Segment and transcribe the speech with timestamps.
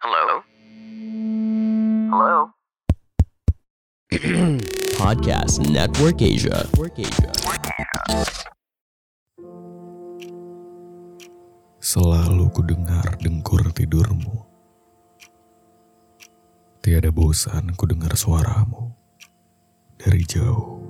[0.00, 0.40] Hello?
[2.08, 2.56] Hello?
[4.96, 6.64] Podcast Network Asia.
[6.72, 7.28] Network Asia.
[11.84, 14.48] Selalu ku dengar dengkur tidurmu.
[16.80, 18.96] Tiada bosan ku dengar suaramu
[20.00, 20.80] dari jauh.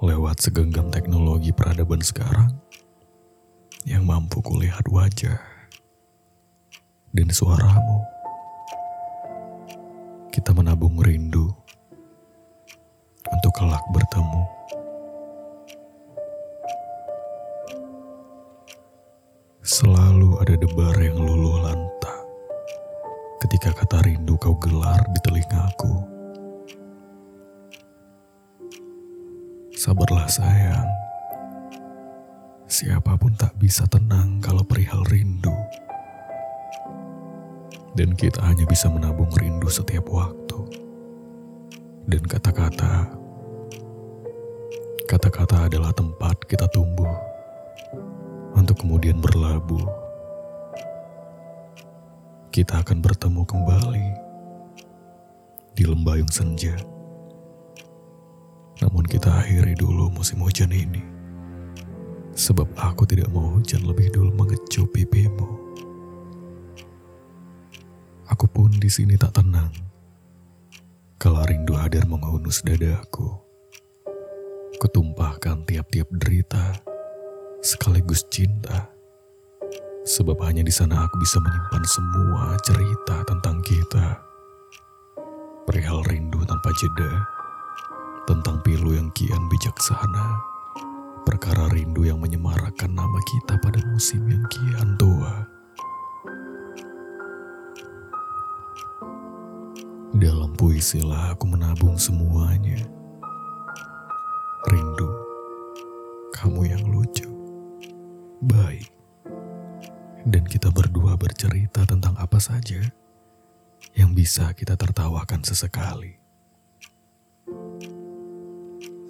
[0.00, 2.56] Lewat segenggam teknologi peradaban sekarang
[3.84, 5.51] yang mampu kulihat wajah
[7.12, 8.00] dan suaramu.
[10.32, 11.52] Kita menabung rindu
[13.28, 14.42] untuk kelak bertemu.
[19.60, 22.24] Selalu ada debar yang luluh lantang
[23.44, 25.94] ketika kata rindu kau gelar di telingaku.
[29.76, 30.88] Sabarlah sayang,
[32.70, 35.52] siapa pun tak bisa tenang kalau perihal rindu.
[37.92, 40.58] Dan kita hanya bisa menabung rindu setiap waktu.
[42.08, 43.04] Dan kata-kata,
[45.04, 47.12] kata-kata adalah tempat kita tumbuh
[48.56, 49.84] untuk kemudian berlabuh.
[52.52, 54.08] Kita akan bertemu kembali
[55.72, 56.76] di lembayung senja.
[58.80, 61.00] Namun kita akhiri dulu musim hujan ini.
[62.32, 65.48] Sebab aku tidak mau hujan lebih dulu mengecup pipimu.
[68.30, 69.72] Aku pun di sini tak tenang.
[71.18, 73.38] Kalau rindu hadir menghunus dadaku.
[74.78, 76.78] Kutumpahkan tiap-tiap derita
[77.62, 78.90] sekaligus cinta.
[80.02, 84.18] Sebab hanya di sana aku bisa menyimpan semua cerita tentang kita.
[85.62, 87.22] Perihal rindu tanpa jeda,
[88.26, 90.42] tentang pilu yang kian bijaksana,
[91.22, 95.51] perkara rindu yang menyemarakan nama kita pada musim yang kian tua.
[100.22, 102.78] Dalam puisilah aku menabung semuanya.
[104.70, 105.10] Rindu,
[106.30, 107.26] kamu yang lucu,
[108.38, 108.86] baik,
[110.22, 112.86] dan kita berdua bercerita tentang apa saja
[113.98, 116.14] yang bisa kita tertawakan sesekali.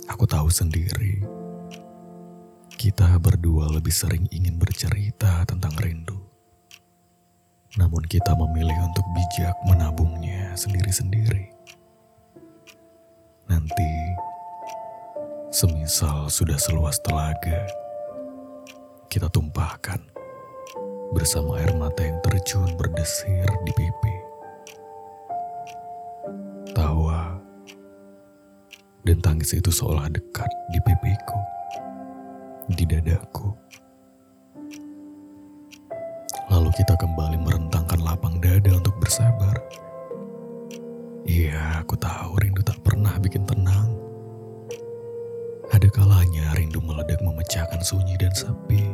[0.08, 1.28] Aku tahu sendiri,
[2.80, 5.71] kita berdua lebih sering ingin bercerita tentang.
[7.80, 11.48] Namun kita memilih untuk bijak menabungnya sendiri-sendiri.
[13.48, 13.92] Nanti,
[15.48, 17.64] semisal sudah seluas telaga,
[19.08, 20.04] kita tumpahkan
[21.16, 24.16] bersama air mata yang terjun berdesir di pipi.
[26.76, 27.40] Tawa
[29.08, 31.40] dan tangis itu seolah dekat di pipiku,
[32.68, 33.48] di dadaku.
[36.72, 39.60] Kita kembali merentangkan lapang dada untuk bersabar.
[41.28, 43.92] Iya, aku tahu rindu tak pernah bikin tenang.
[45.68, 48.88] Ada kalanya rindu meledak memecahkan sunyi dan sepi.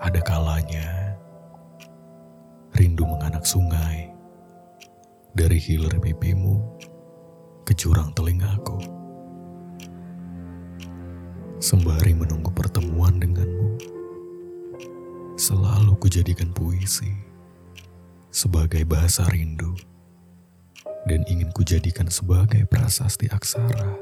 [0.00, 1.12] Ada kalanya
[2.72, 4.08] rindu menganak sungai
[5.36, 6.56] dari hilir pipimu
[7.68, 8.80] ke jurang telingaku.
[11.60, 13.76] Sembari menunggu pertemuan denganmu,
[15.46, 17.06] selalu kujadikan puisi
[18.34, 19.78] sebagai bahasa rindu
[21.06, 23.94] dan ingin kujadikan sebagai prasasti aksara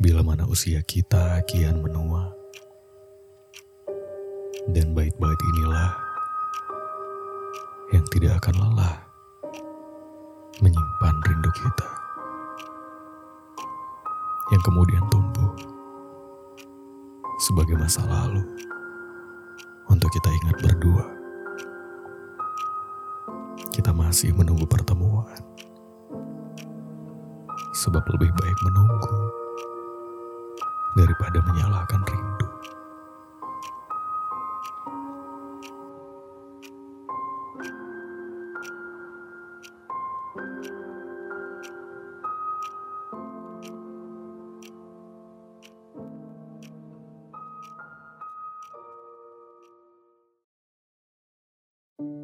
[0.00, 2.32] bila mana usia kita kian menua.
[4.64, 5.92] Dan bait-bait inilah
[7.92, 8.96] yang tidak akan lelah
[10.64, 11.90] menyimpan rindu kita
[14.56, 15.52] yang kemudian tumbuh
[17.44, 18.40] sebagai masa lalu
[20.14, 21.04] kita ingat berdua.
[23.74, 25.42] Kita masih menunggu pertemuan.
[27.74, 29.18] Sebab lebih baik menunggu
[30.94, 32.48] daripada menyalahkan rindu.